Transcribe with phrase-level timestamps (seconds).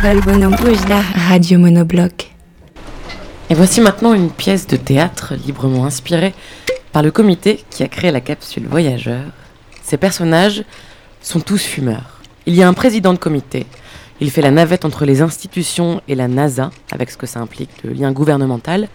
[0.00, 2.30] Radio Monobloc.
[3.50, 6.34] Et voici maintenant une pièce de théâtre librement inspirée
[6.92, 9.24] par le comité qui a créé la capsule Voyageur.
[9.82, 10.62] Ces personnages
[11.20, 12.20] sont tous fumeurs.
[12.46, 13.66] Il y a un président de comité.
[14.20, 17.84] Il fait la navette entre les institutions et la NASA, avec ce que ça implique
[17.84, 18.88] de lien gouvernemental.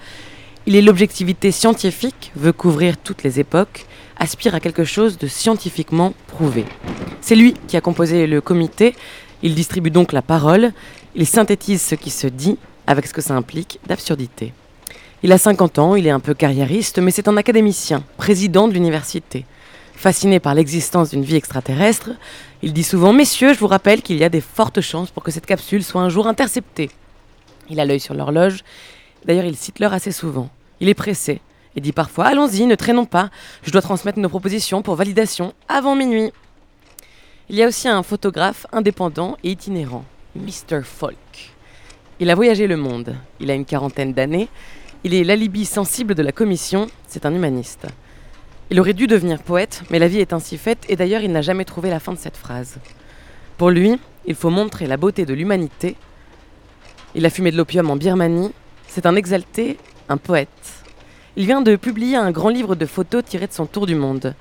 [0.67, 6.13] Il est l'objectivité scientifique, veut couvrir toutes les époques, aspire à quelque chose de scientifiquement
[6.27, 6.63] prouvé.
[7.19, 8.95] C'est lui qui a composé le comité.
[9.43, 10.71] Il distribue donc la parole.
[11.15, 14.53] Il synthétise ce qui se dit avec ce que ça implique d'absurdité.
[15.21, 18.73] Il a 50 ans, il est un peu carriériste, mais c'est un académicien, président de
[18.73, 19.45] l'université.
[19.95, 22.11] Fasciné par l'existence d'une vie extraterrestre,
[22.61, 25.31] il dit souvent Messieurs, je vous rappelle qu'il y a des fortes chances pour que
[25.31, 26.89] cette capsule soit un jour interceptée.
[27.69, 28.63] Il a l'œil sur l'horloge,
[29.25, 30.49] d'ailleurs il cite l'heure assez souvent.
[30.81, 31.39] Il est pressé
[31.75, 33.29] et dit parfois Allons-y, ne traînons pas,
[33.63, 36.31] je dois transmettre nos propositions pour validation avant minuit.
[37.53, 40.81] Il y a aussi un photographe indépendant et itinérant, Mr.
[40.83, 41.53] Folk.
[42.19, 44.49] Il a voyagé le monde, il a une quarantaine d'années,
[45.03, 47.85] il est l'alibi sensible de la commission, c'est un humaniste.
[48.71, 51.43] Il aurait dû devenir poète, mais la vie est ainsi faite, et d'ailleurs il n'a
[51.43, 52.77] jamais trouvé la fin de cette phrase.
[53.59, 55.95] Pour lui, il faut montrer la beauté de l'humanité.
[57.13, 58.51] Il a fumé de l'opium en Birmanie,
[58.87, 59.77] c'est un exalté,
[60.09, 60.49] un poète.
[61.35, 64.33] Il vient de publier un grand livre de photos tiré de son tour du monde.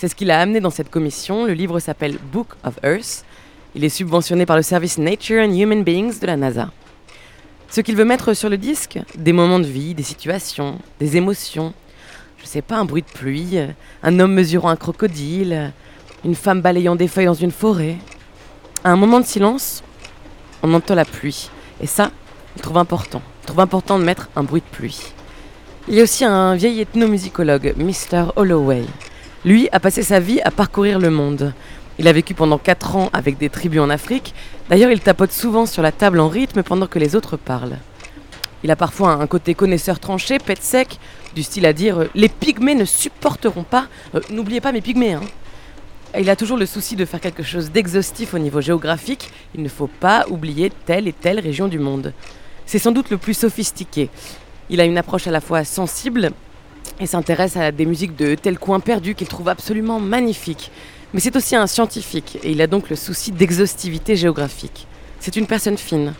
[0.00, 3.22] C'est ce qu'il a amené dans cette commission, le livre s'appelle Book of Earth,
[3.74, 6.70] il est subventionné par le service Nature and Human Beings de la NASA.
[7.68, 11.74] Ce qu'il veut mettre sur le disque, des moments de vie, des situations, des émotions.
[12.38, 13.58] Je sais pas, un bruit de pluie,
[14.02, 15.70] un homme mesurant un crocodile,
[16.24, 17.98] une femme balayant des feuilles dans une forêt.
[18.82, 19.82] À un moment de silence,
[20.62, 21.50] on entend la pluie.
[21.82, 22.10] Et ça,
[22.56, 23.20] il trouve important.
[23.42, 25.12] Il trouve important de mettre un bruit de pluie.
[25.88, 28.32] Il y a aussi un vieil ethnomusicologue, Mr.
[28.36, 28.86] Holloway.
[29.44, 31.54] Lui a passé sa vie à parcourir le monde.
[31.98, 34.34] Il a vécu pendant 4 ans avec des tribus en Afrique.
[34.68, 37.78] D'ailleurs, il tapote souvent sur la table en rythme pendant que les autres parlent.
[38.62, 40.98] Il a parfois un côté connaisseur tranché, pète sec,
[41.34, 43.86] du style à dire euh, Les pygmées ne supporteront pas.
[44.14, 45.22] Euh, n'oubliez pas mes pygmées, hein.
[46.18, 49.30] Il a toujours le souci de faire quelque chose d'exhaustif au niveau géographique.
[49.54, 52.12] Il ne faut pas oublier telle et telle région du monde.
[52.66, 54.10] C'est sans doute le plus sophistiqué.
[54.68, 56.32] Il a une approche à la fois sensible
[56.98, 60.70] et s'intéresse à des musiques de tel coin perdu qu'il trouve absolument magnifiques.
[61.12, 64.86] Mais c'est aussi un scientifique et il a donc le souci d'exhaustivité géographique.
[65.18, 66.14] C'est une personne fine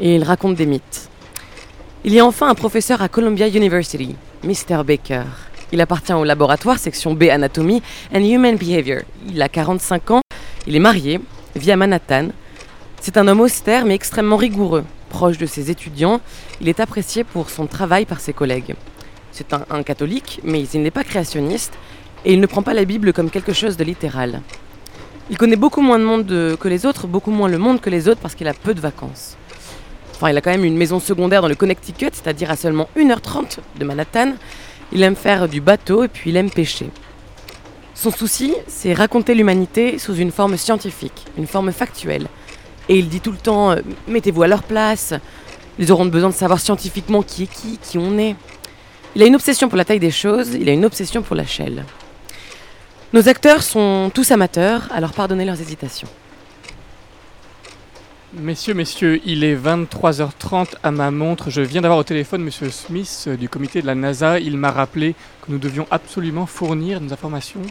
[0.00, 1.08] et il raconte des mythes.
[2.04, 4.14] Il y a enfin un professeur à Columbia University,
[4.44, 4.84] Mr.
[4.84, 5.24] Baker.
[5.72, 7.82] Il appartient au laboratoire section B Anatomy
[8.14, 9.02] and Human Behavior.
[9.28, 10.20] Il a 45 ans,
[10.66, 11.20] il est marié,
[11.56, 12.28] vit à Manhattan.
[13.00, 14.84] C'est un homme austère mais extrêmement rigoureux.
[15.08, 16.20] Proche de ses étudiants,
[16.60, 18.74] il est apprécié pour son travail par ses collègues.
[19.32, 21.74] C'est un, catholique, mais il n'est pas créationniste
[22.24, 24.40] et il ne prend pas la Bible comme quelque chose de littéral.
[25.30, 26.26] Il connaît beaucoup moins de monde
[26.58, 28.80] que les autres, beaucoup moins le monde que les autres parce qu'il a peu de
[28.80, 29.36] vacances.
[30.14, 33.58] Enfin, il a quand même une maison secondaire dans le Connecticut, c'est-à-dire à seulement 1h30
[33.78, 34.32] de Manhattan.
[34.90, 36.90] Il aime faire du bateau et puis il aime pêcher.
[37.94, 42.26] Son souci, c'est raconter l'humanité sous une forme scientifique, une forme factuelle.
[42.88, 45.14] Et il dit tout le temps, euh, mettez-vous à leur place,
[45.78, 48.34] ils auront besoin de savoir scientifiquement qui est qui, qui on est.
[49.16, 51.46] Il a une obsession pour la taille des choses, il a une obsession pour la
[51.46, 51.84] shell.
[53.12, 56.08] Nos acteurs sont tous amateurs, alors pardonnez leurs hésitations.
[58.34, 61.48] Messieurs, messieurs, il est 23h30 à ma montre.
[61.48, 64.38] Je viens d'avoir au téléphone Monsieur Smith euh, du comité de la NASA.
[64.38, 67.62] Il m'a rappelé que nous devions absolument fournir nos informations.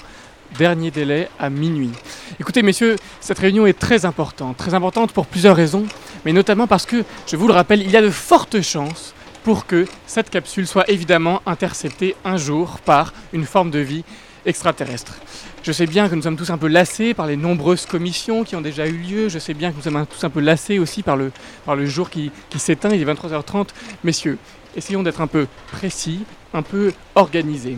[0.58, 1.92] Dernier délai à minuit.
[2.40, 4.58] Écoutez, messieurs, cette réunion est très importante.
[4.58, 5.86] Très importante pour plusieurs raisons,
[6.26, 9.14] mais notamment parce que, je vous le rappelle, il y a de fortes chances
[9.48, 14.04] pour que cette capsule soit évidemment interceptée un jour par une forme de vie
[14.46, 15.20] extraterrestre.
[15.64, 18.58] Je sais bien que nous sommes tous un peu lassés par les nombreuses commissions qui
[18.58, 19.30] ont déjà eu lieu.
[19.30, 21.32] Je sais bien que nous sommes tous un peu lassés aussi par le,
[21.66, 22.90] par le jour qui, qui s'éteint.
[22.90, 23.68] Il est 23h30.
[24.04, 24.38] Messieurs,
[24.76, 27.78] essayons d'être un peu précis, un peu organisés.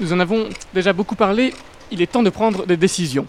[0.00, 1.52] Nous en avons déjà beaucoup parlé.
[1.90, 3.26] Il est temps de prendre des décisions.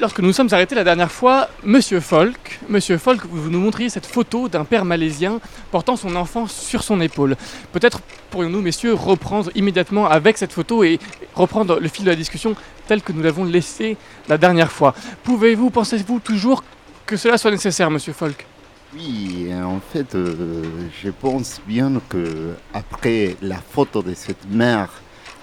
[0.00, 4.06] Lorsque nous sommes arrêtés la dernière fois, Monsieur Folk, Monsieur Folk, vous nous montriez cette
[4.06, 7.36] photo d'un père malaisien portant son enfant sur son épaule.
[7.72, 8.00] Peut-être
[8.30, 10.98] pourrions-nous, messieurs, reprendre immédiatement avec cette photo et
[11.34, 12.56] reprendre le fil de la discussion
[12.88, 14.94] tel que nous l'avons laissé la dernière fois.
[15.22, 16.64] Pouvez-vous, pensez-vous toujours
[17.04, 18.46] que cela soit nécessaire, Monsieur Folk?
[18.94, 20.64] Oui, en fait, euh,
[21.04, 24.88] je pense bien que après la photo de cette mère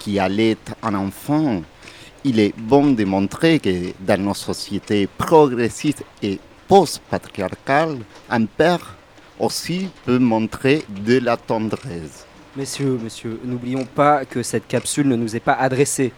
[0.00, 1.62] qui allait un enfant,
[2.28, 6.38] il est bon de montrer que dans nos sociétés progressistes et
[6.68, 8.94] post-patriarcales, un père
[9.38, 12.26] aussi peut montrer de la tendresse.
[12.54, 16.12] Messieurs, messieurs, n'oublions pas que cette capsule ne nous est pas adressée.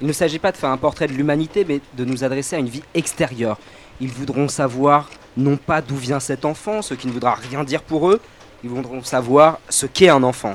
[0.00, 2.58] Il ne s'agit pas de faire un portrait de l'humanité, mais de nous adresser à
[2.58, 3.58] une vie extérieure.
[4.00, 7.82] Ils voudront savoir non pas d'où vient cet enfant, ce qui ne voudra rien dire
[7.82, 8.20] pour eux,
[8.64, 10.54] ils voudront savoir ce qu'est un enfant.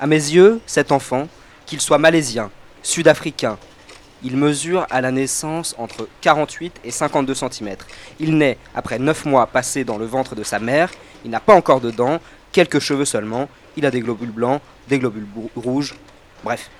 [0.00, 1.28] À mes yeux, cet enfant,
[1.64, 2.50] qu'il soit malaisien,
[2.82, 3.56] sud-africain,
[4.24, 7.76] il mesure à la naissance entre 48 et 52 cm.
[8.20, 10.90] Il naît après 9 mois passés dans le ventre de sa mère,
[11.24, 12.20] il n'a pas encore de dents,
[12.52, 15.26] quelques cheveux seulement, il a des globules blancs, des globules
[15.56, 15.94] rouges,
[16.44, 16.70] bref,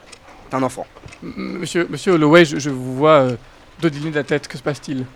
[0.49, 0.87] c'est un enfant.
[1.23, 3.37] Monsieur, monsieur Holloway, je, je vous vois euh,
[3.81, 4.49] de la tête.
[4.49, 5.07] Que se passe-t-il?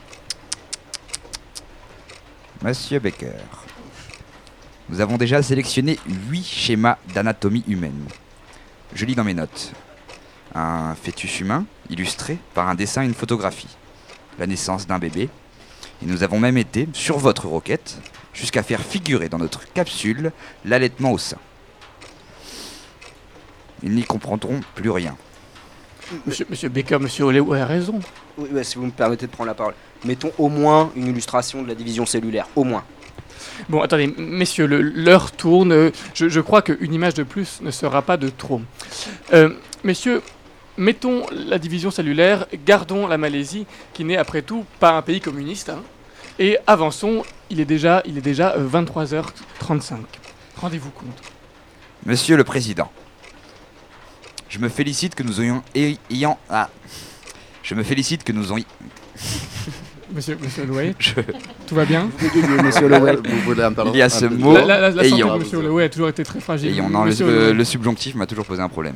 [2.63, 3.33] Monsieur Becker,
[4.89, 8.07] nous avons déjà sélectionné 8 schémas d'anatomie humaine.
[8.95, 9.73] Je lis dans mes notes.
[10.59, 13.77] Un fœtus humain, illustré par un dessin et une photographie.
[14.39, 15.29] La naissance d'un bébé.
[16.03, 17.99] Et nous avons même été, sur votre requête,
[18.33, 20.33] jusqu'à faire figurer dans notre capsule
[20.65, 21.37] l'allaitement au sein.
[23.83, 25.15] Ils n'y comprendront plus rien.
[26.27, 28.01] monsieur, monsieur Baker, monsieur Holloway a raison.
[28.39, 29.75] Oui, si vous me permettez de prendre la parole.
[30.07, 32.85] Mettons au moins une illustration de la division cellulaire, au moins.
[33.69, 35.93] Bon, attendez, messieurs, l'heure tourne.
[36.15, 38.63] Je, je crois qu'une image de plus ne sera pas de trop.
[39.35, 39.51] Euh,
[39.85, 40.23] messieurs,
[40.79, 45.69] mettons la division cellulaire, gardons la Malaisie, qui n'est après tout pas un pays communiste,
[45.71, 45.83] hein,
[46.39, 47.23] et avançons.
[47.51, 49.95] Il est déjà, il est déjà euh, 23h35.
[50.57, 51.07] Rendez-vous compte.
[52.05, 52.91] Monsieur le Président,
[54.49, 55.63] je me félicite que nous ayons...
[55.75, 56.39] ay- ayant...
[56.51, 56.69] Ah.
[57.63, 58.65] Je me félicite que nous ayons...
[60.15, 61.15] Monsieur, monsieur Holloway, je-
[61.67, 62.09] tout va bien?
[62.63, 63.17] Monsieur Holloway.
[63.17, 64.53] Vous voulez un Il y a ce un- mot.
[64.55, 65.35] La, la- la- la santé ayant.
[65.35, 66.79] de monsieur Holloway a toujours été très fragile.
[66.79, 68.95] Et on le subjonctif m'a toujours posé un problème.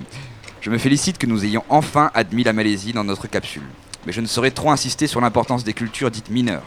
[0.60, 3.62] Je me félicite que nous ayons enfin admis la Malaisie dans notre capsule.
[4.04, 6.66] Mais je ne saurais trop insister sur l'importance des cultures dites mineures.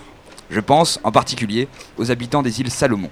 [0.49, 1.67] Je pense en particulier
[1.97, 3.11] aux habitants des îles Salomon.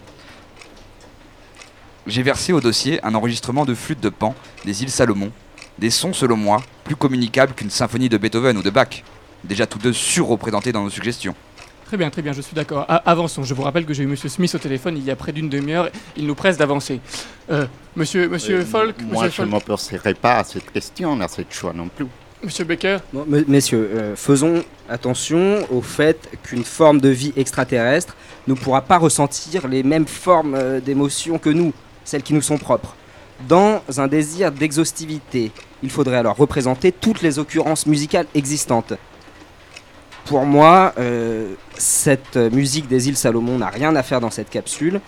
[2.07, 4.33] J'ai versé au dossier un enregistrement de flûte de pan
[4.65, 5.31] des îles Salomon,
[5.77, 9.03] des sons selon moi plus communicables qu'une symphonie de Beethoven ou de Bach,
[9.43, 11.35] déjà tous deux surreprésentés dans nos suggestions.
[11.91, 12.85] Très bien, très bien, je suis d'accord.
[13.05, 13.43] Avançons.
[13.43, 15.49] Je vous rappelle que j'ai eu Monsieur Smith au téléphone il y a près d'une
[15.49, 15.89] demi-heure.
[16.15, 17.01] Il nous presse d'avancer.
[17.51, 17.65] Euh,
[17.97, 21.41] monsieur, monsieur Euh, Falk, Moi, monsieur je ne m'opposerai pas à cette question, à ce
[21.49, 22.05] choix non plus.
[22.45, 22.65] monsieur.
[23.11, 28.15] Bon, me- messieurs, euh, faisons attention au fait qu'une forme de vie extraterrestre
[28.47, 31.73] ne pourra pas ressentir les mêmes formes euh, d'émotions que nous,
[32.05, 32.95] celles qui nous sont propres.
[33.49, 35.51] Dans un désir d'exhaustivité,
[35.83, 38.93] il faudrait alors représenter toutes les occurrences musicales existantes.
[40.25, 45.01] Pour moi, euh, cette musique des îles Salomon n'a rien à faire dans cette capsule.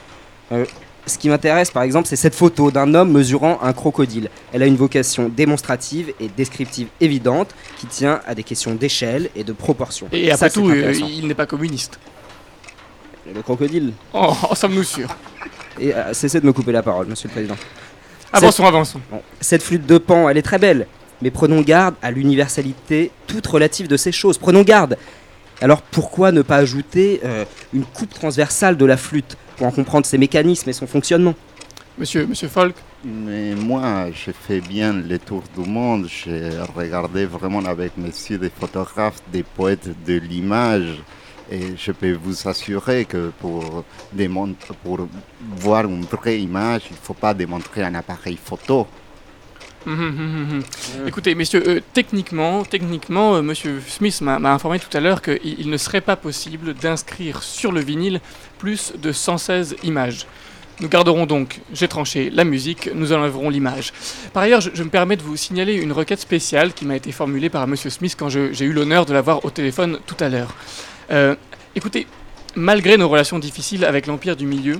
[0.52, 0.66] Euh,
[1.06, 4.30] ce qui m'intéresse, par exemple, c'est cette photo d'un homme mesurant un crocodile.
[4.54, 9.44] Elle a une vocation démonstrative et descriptive évidente qui tient à des questions d'échelle et
[9.44, 10.08] de proportion.
[10.12, 12.00] Et après tout, euh, il n'est pas communiste.
[13.34, 13.94] Le crocodile.
[14.14, 15.16] Oh, en sommes-nous sûrs
[15.80, 17.56] Et cessez de me couper la parole, monsieur le président.
[18.34, 19.00] Avançons, avançons.
[19.12, 20.88] Bon, cette flûte de pan, elle est très belle,
[21.24, 24.38] mais prenons garde à l'universalité toute relative de ces choses.
[24.38, 24.98] Prenons garde.
[25.62, 30.06] Alors pourquoi ne pas ajouter euh, une coupe transversale de la flûte pour en comprendre
[30.06, 31.34] ses mécanismes et son fonctionnement?
[31.98, 36.08] Monsieur, monsieur Falk, Mais moi, j'ai fait bien le tour du monde.
[36.10, 41.04] J'ai regardé vraiment avec messieurs des photographes, des poètes de l'image.
[41.52, 43.84] Et je peux vous assurer que pour,
[44.84, 45.08] pour
[45.58, 48.88] voir une vraie image, il ne faut pas démontrer un appareil photo.
[49.86, 51.08] Hum, hum, hum.
[51.08, 55.70] Écoutez, messieurs, euh, techniquement, techniquement, euh, Monsieur Smith m'a informé tout à l'heure qu'il il
[55.70, 58.22] ne serait pas possible d'inscrire sur le vinyle
[58.60, 60.26] plus de 116 images.
[60.80, 63.94] Nous garderons donc, j'ai tranché, la musique, nous enlèverons l'image.
[64.34, 67.50] Par ailleurs, je, me permets de vous signaler une requête spéciale qui m'a été formulée
[67.50, 70.56] par Monsieur Smith quand j'ai eu l'honneur de l'avoir au téléphone tout à l'heure.
[71.12, 71.36] Euh,
[71.76, 72.08] écoutez,
[72.56, 74.80] malgré nos relations difficiles avec l'Empire du Milieu,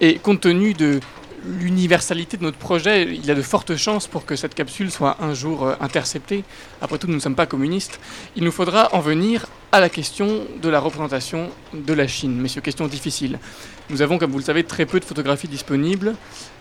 [0.00, 1.00] et compte tenu de
[1.44, 5.16] l'universalité de notre projet, il y a de fortes chances pour que cette capsule soit
[5.20, 6.44] un jour euh, interceptée.
[6.80, 8.00] Après tout, nous ne sommes pas communistes.
[8.36, 12.38] Il nous faudra en venir à la question de la représentation de la Chine.
[12.40, 13.38] Messieurs, question difficile.
[13.90, 16.14] Nous avons, comme vous le savez, très peu de photographies disponibles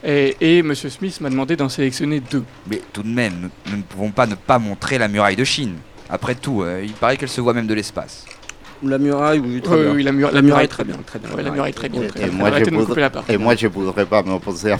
[0.04, 0.74] et, M.
[0.74, 2.44] Smith m'a demandé d'en sélectionner deux.
[2.68, 5.44] Mais tout de même, nous, nous ne pouvons pas ne pas montrer la muraille de
[5.44, 5.76] Chine.
[6.10, 8.26] Après tout, euh, il paraît qu'elle se voit même de l'espace.
[8.84, 9.92] La muraille, oui, très Oui, bien.
[9.94, 11.30] oui, la, mura- La muraille, très bien, très bien.
[11.36, 12.02] Ouais, la muraille, très bien.
[12.02, 12.34] Et- très et bien.
[12.38, 13.32] moi, Arrêtez je de me couper voudrais- la parole.
[13.32, 14.78] Et moi, je ne voudrais pas m'opposer à,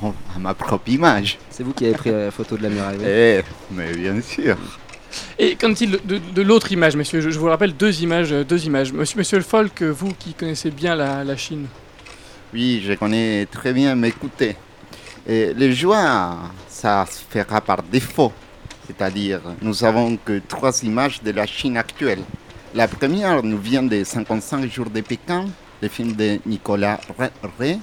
[0.00, 1.38] mon- à ma propre image.
[1.50, 2.96] C'est vous qui avez pris la photo de la muraille.
[2.98, 3.04] oui.
[3.06, 3.40] Eh,
[3.72, 4.56] mais bien sûr.
[5.38, 7.20] Et qu'en est-il de, de- de l'autre image, messieurs?
[7.20, 8.32] Je, je vous rappelle deux images.
[8.32, 8.92] euh, Deux images.
[8.92, 11.66] Monsieur, monsieur le Folk, euh, vous qui connaissez bien la, la Chine,
[12.54, 14.56] Oui, je connais très bien, mais écoutez,
[15.28, 16.36] euh, le joie,
[16.68, 18.32] ça se fera par défaut.
[18.86, 22.20] C'est-à-dire, nous avons que trois images de la Chine actuelle.
[22.74, 25.46] La première nous vient des 55 jours de Pékin,
[25.80, 26.98] le film de Nicolas
[27.58, 27.78] Ray,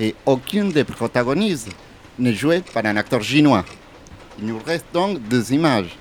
[0.00, 1.68] et aucune des protagonistes
[2.18, 3.64] n'est jouée par un acteur chinois.
[4.38, 5.96] Il nous reste donc deux images.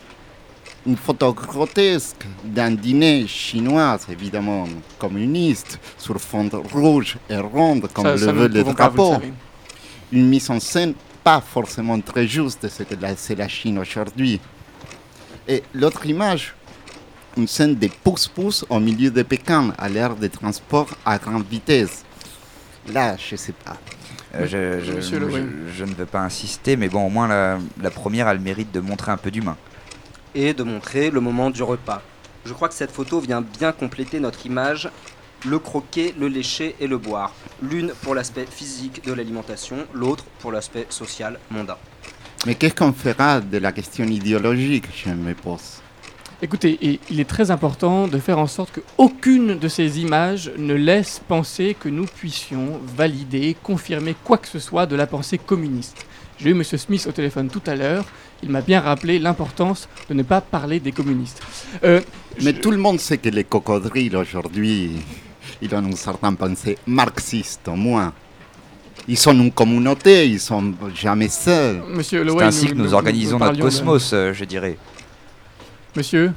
[0.87, 4.67] Une photo grotesque d'un dîner chinois, évidemment
[4.97, 9.17] communiste, sur fond rouge et ronde, comme Ça- le ça, veut le drapeau
[10.11, 10.93] une mise en scène
[11.23, 14.39] pas forcément très juste de ce que c'est la Chine aujourd'hui.
[15.47, 16.53] Et l'autre image,
[17.37, 22.03] une scène de pouce-pouce au milieu de Pékin, à l'ère des transports à grande vitesse.
[22.91, 23.77] Là, je sais pas.
[24.35, 25.51] Euh, je, je- Monsieur Le je- Wayne.
[25.77, 28.71] je ne veux pas insister, mais bon, au moins la, la première a le mérite
[28.71, 29.57] de montrer un peu d'humain.
[30.33, 32.01] et de montrer le moment du repas.
[32.45, 34.89] Je crois que cette photo vient bien compléter notre image,
[35.45, 37.33] le croquer, le lécher et le boire.
[37.61, 41.75] L'une pour l'aspect physique de l'alimentation, l'autre pour l'aspect social mondain.
[42.45, 45.80] Mais qu'est-ce qu'on fera de la question idéologique, je me pose?
[46.43, 50.73] Écoutez, et il est très important de faire en sorte qu'aucune de ces images ne
[50.73, 56.03] laisse penser que nous puissions valider, confirmer quoi que ce soit de la pensée communiste.
[56.39, 56.63] J'ai eu M.
[56.63, 58.05] Smith au téléphone tout à l'heure,
[58.41, 61.43] il m'a bien rappelé l'importance de ne pas parler des communistes.
[61.83, 62.01] Euh,
[62.43, 64.93] Mais je- tout le monde sait que les cocodriles aujourd'hui,
[65.61, 68.13] ils ont une certaine pensée marxiste au moins.
[69.07, 71.83] Ils sont une communauté, ils sont jamais seuls.
[72.01, 74.77] C'est ainsi que nous, organisons notre parlions de- cosmos, euh, je dirais.
[75.95, 76.33] Monsieur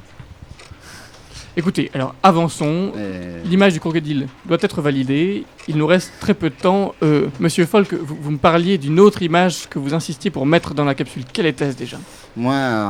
[1.57, 2.91] Écoutez, alors avançons.
[2.97, 5.45] Euh, L'image du crocodile doit être validée.
[5.69, 6.93] Il nous reste très peu de temps.
[7.01, 10.73] Euh, Monsieur Folk, vous, vous me parliez d'une autre image que vous insistiez pour mettre
[10.73, 11.23] dans la capsule.
[11.31, 11.97] Quelle était-ce déjà?
[12.35, 12.89] Moi, euh,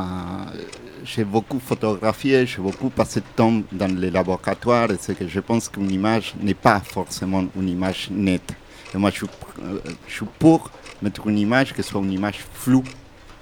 [1.04, 5.40] j'ai beaucoup photographié, j'ai beaucoup passé de temps dans les laboratoires et c'est que je
[5.42, 8.52] pense qu'une image n'est pas forcément une image nette.
[8.96, 10.72] Et moi, je suis, pr- je suis pour
[11.04, 12.84] mettre une image qui soit une image floue,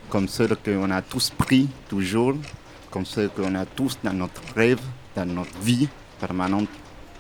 [0.10, 2.36] comme celle qu'on a tous pris toujours,
[2.94, 4.78] comme celle qu'on a tous dans notre rêve,
[5.16, 5.88] dans notre vie
[6.22, 6.68] permanente.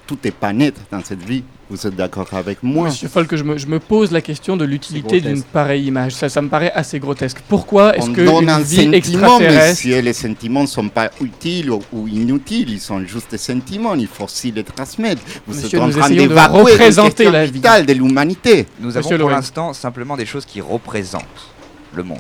[0.06, 1.44] Tout n'est pas net dans cette vie.
[1.70, 2.90] Vous êtes d'accord avec moi?
[2.90, 5.34] Monsieur Folk, je me, je me pose la question de l'utilité grotesque.
[5.34, 6.12] d'une pareille image.
[6.14, 7.38] Ça, ça me paraît assez grotesque.
[7.48, 8.92] Pourquoi est-ce On que donne une un vie sentiment,
[9.40, 10.00] extraterrestre monsieur.
[10.02, 12.70] Les sentiments ne sont pas utiles ou, ou inutiles.
[12.70, 13.96] Ils sont juste des sentiments.
[13.96, 15.22] Il faut aussi les transmettre.
[15.48, 17.52] Vous Monsieur, êtes en nous train d'évacuer représenter question la vie.
[17.54, 18.68] vitale de l'humanité.
[18.80, 21.24] Nous Monsieur avons pour l'instant simplement des choses qui représentent
[21.96, 22.20] le monde.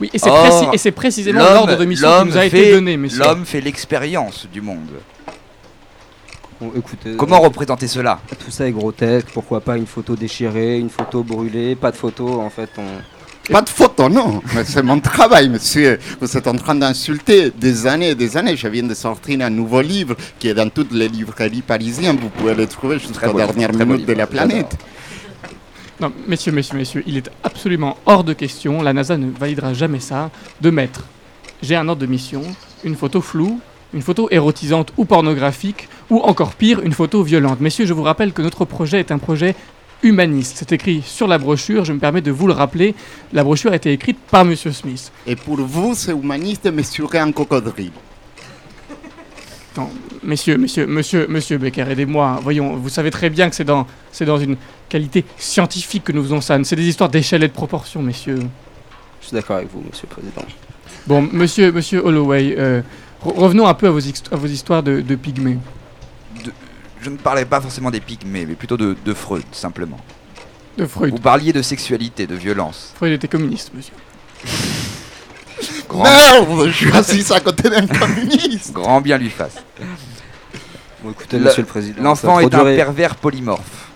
[0.00, 2.72] Oui, et c'est Or, c'est précisément L'homme- l'ordre de mission qui nous a été fait-
[2.72, 3.18] donné, messieurs.
[3.20, 4.88] L'homme fait l'expérience du monde.
[6.60, 8.20] Bon, écoutez, Comment représenter cela?
[8.42, 12.40] tout ça est grotesque, pourquoi pas une photo déchirée, une photo brûlée, pas de photo
[12.40, 12.70] en fait.
[12.78, 13.52] On...
[13.52, 14.42] Pas de photo, non.
[14.54, 15.98] Mais c'est mon travail, monsieur.
[16.20, 18.56] Vous êtes en train d'insulter des années et des années.
[18.56, 22.18] Je viens de sortir un nouveau livre qui est dans toutes les librairies parisiennes.
[22.20, 22.98] Vous pouvez le trouver
[23.34, 24.76] dernières très beau minutes de la planète.
[26.00, 30.00] Non, messieurs, messieurs, messieurs, il est absolument hors de question, la NASA ne validera jamais
[30.00, 30.30] ça,
[30.62, 31.04] de mettre,
[31.62, 32.42] j'ai un ordre de mission,
[32.84, 33.60] une photo floue,
[33.92, 37.60] une photo érotisante ou pornographique, ou encore pire, une photo violente.
[37.60, 39.54] Messieurs, je vous rappelle que notre projet est un projet
[40.02, 40.56] humaniste.
[40.56, 42.94] C'est écrit sur la brochure, je me permets de vous le rappeler.
[43.34, 45.12] La brochure a été écrite par Monsieur Smith.
[45.26, 47.92] Et pour vous, c'est humaniste de mesurer un cocodrile.
[50.30, 52.38] Messieurs, messieurs, monsieur, monsieur Becker, aidez-moi.
[52.40, 54.56] Voyons, vous savez très bien que c'est dans, c'est dans une
[54.88, 56.56] qualité scientifique que nous faisons ça.
[56.62, 58.38] C'est des histoires d'échelle et de proportion, messieurs.
[59.20, 60.42] Je suis d'accord avec vous, monsieur le président.
[61.08, 62.80] Bon, monsieur, monsieur Holloway, euh,
[63.24, 65.58] re- revenons un peu à vos, histo- à vos histoires de, de pygmées.
[67.02, 69.98] Je ne parlais pas forcément des pygmées, mais plutôt de, de Freud, simplement.
[70.78, 71.10] De Freud.
[71.10, 72.92] Vous parliez de sexualité, de violence.
[72.94, 73.94] Freud était communiste, monsieur.
[75.88, 78.72] Grand, Merde, je suis assis à côté d'un communiste.
[78.72, 79.56] grand bien lui fasse.
[81.02, 82.02] Bon, écoutez, Le- monsieur le président.
[82.02, 83.88] L'enfant est un pervers polymorphe.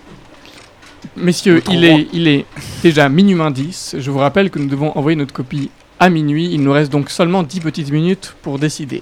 [1.15, 2.45] Messieurs, il est, il est
[2.81, 3.95] déjà minuit moins 10.
[3.99, 5.69] Je vous rappelle que nous devons envoyer notre copie
[5.99, 6.49] à minuit.
[6.51, 9.01] Il nous reste donc seulement 10 petites minutes pour décider.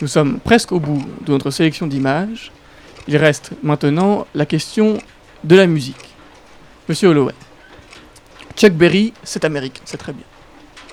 [0.00, 2.50] Nous sommes presque au bout de notre sélection d'images.
[3.06, 4.98] Il reste maintenant la question
[5.44, 6.14] de la musique.
[6.88, 7.34] Monsieur Holloway,
[8.56, 10.24] Chuck Berry, c'est américain, c'est très bien.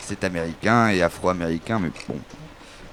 [0.01, 2.15] C'est américain et afro-américain, mais bon,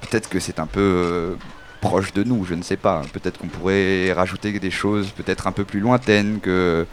[0.03, 1.35] peut-être que c'est un peu euh,
[1.81, 3.03] proche de nous, je ne sais pas.
[3.13, 6.87] Peut-être qu'on pourrait rajouter des choses peut-être un peu plus lointaines que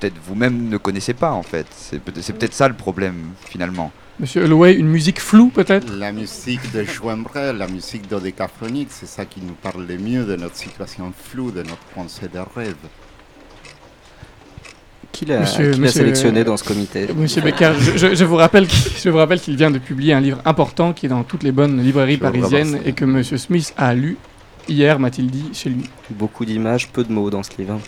[0.00, 1.66] peut-être vous-même ne connaissez pas en fait.
[1.70, 3.90] C'est peut- c'est peut-être ça le problème finalement.
[4.20, 5.92] Monsieur Holloway, une musique floue peut-être?
[5.92, 10.24] La musique de Joan Brel, la musique dodécaphonique, c'est ça qui nous parle le mieux
[10.24, 12.74] de notre situation floue, de notre pensée de rêve.
[15.12, 17.08] Qui l'a sélectionné dans ce comité?
[17.16, 20.38] Monsieur Becker, je, vous rappelle qu'il- je vous rappelle qu'il vient de publier un livre
[20.44, 23.94] important qui est dans toutes les bonnes librairies Je parisiennes et que Monsieur Smith a
[23.94, 24.16] lu
[24.68, 25.84] hier, m'a-t-il dit, chez lui.
[26.10, 27.80] Beaucoup d'images, peu de mots dans ce livre.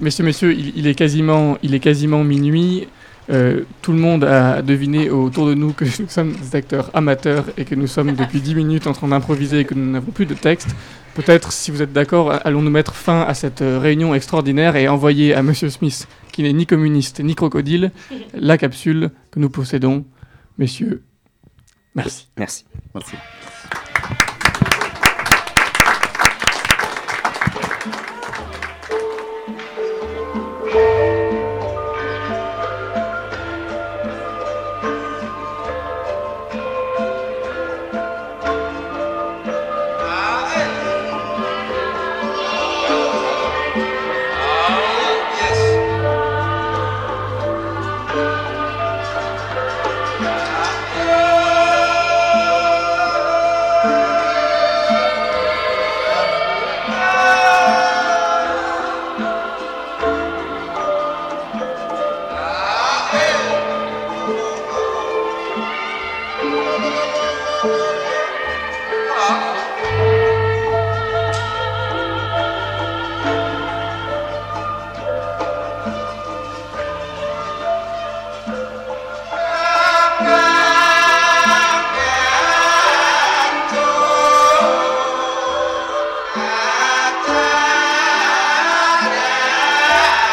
[0.00, 2.88] Messieurs, messieurs, il, il est quasiment, il est quasiment minuit.
[3.30, 7.44] Euh, tout le monde a deviné autour de nous que nous sommes des acteurs amateurs
[7.56, 10.26] et que nous sommes depuis 10 minutes en train d'improviser et que nous n'avons plus
[10.26, 10.74] de texte.
[11.14, 15.34] Peut-être, si vous êtes d'accord, allons-nous mettre fin à cette euh, réunion extraordinaire et envoyer
[15.34, 17.92] à Monsieur Smith, qui n'est ni communiste ni crocodile,
[18.34, 20.04] la capsule que nous possédons.
[20.58, 21.02] Messieurs,
[21.94, 22.28] merci.
[22.36, 22.64] Merci.
[22.94, 23.16] Merci.